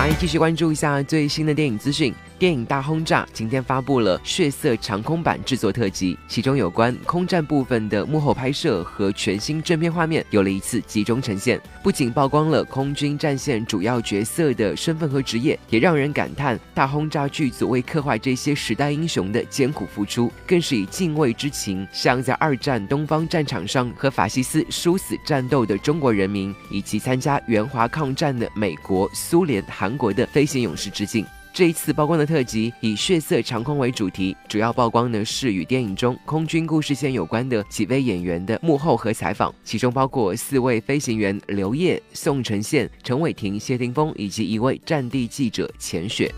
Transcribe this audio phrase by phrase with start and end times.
[0.00, 2.14] 来继续关注一下最新的电影资讯。
[2.40, 11.60] 电影《大轰炸》今天发布了血色长空版制作特辑，其中有关空战部分的幕后拍摄和全新正片画面有了一次集中呈现。
[11.82, 31.22] 不仅曝光了空军战线主要角色的身份和职业，也让人感叹大轰炸剧组为刻画这些时代英雄的艰苦付出，更是以敬畏之情向在二战东方战场上和法西斯殊死战斗的中国人民，以及参加援华抗战的美国、苏联、韩国的飞行勇士致敬。
[31.52, 46.32] 这一次曝光的特辑以血色长空为主题，主要曝光的是与电影中空军故事线有关的几位演员的幕后和采访，其中包括四位飞行员刘烨、宋承宪、陈伟霆、谢霆锋以及一位战地记者钱雪。